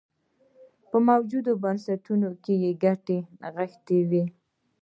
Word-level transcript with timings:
په 0.89 0.97
موجوده 1.07 1.51
بنسټونو 1.63 2.29
کې 2.43 2.53
یې 2.63 2.71
ګټې 2.83 3.17
نغښتې 3.41 3.99
وې. 4.09 4.23